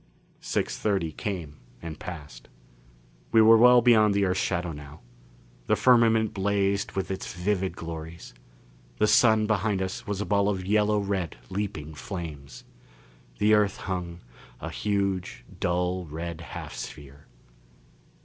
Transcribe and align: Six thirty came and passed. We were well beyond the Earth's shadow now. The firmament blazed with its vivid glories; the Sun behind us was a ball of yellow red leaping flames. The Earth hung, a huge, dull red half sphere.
Six 0.39 0.79
thirty 0.79 1.11
came 1.11 1.57
and 1.79 1.99
passed. 1.99 2.49
We 3.31 3.39
were 3.43 3.55
well 3.57 3.83
beyond 3.83 4.15
the 4.15 4.25
Earth's 4.25 4.39
shadow 4.39 4.71
now. 4.71 5.01
The 5.67 5.75
firmament 5.75 6.33
blazed 6.33 6.93
with 6.93 7.11
its 7.11 7.31
vivid 7.35 7.75
glories; 7.75 8.33
the 8.97 9.05
Sun 9.05 9.45
behind 9.45 9.79
us 9.79 10.07
was 10.07 10.19
a 10.19 10.25
ball 10.25 10.49
of 10.49 10.65
yellow 10.65 10.97
red 10.97 11.37
leaping 11.51 11.93
flames. 11.93 12.63
The 13.37 13.53
Earth 13.53 13.77
hung, 13.77 14.21
a 14.59 14.71
huge, 14.71 15.45
dull 15.59 16.05
red 16.07 16.41
half 16.41 16.73
sphere. 16.73 17.27